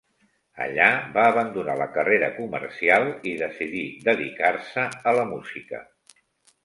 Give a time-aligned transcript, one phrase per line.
[0.63, 0.85] Allà
[1.17, 5.83] va abandonar la carrera comercial i decidir dedicar-se a la música.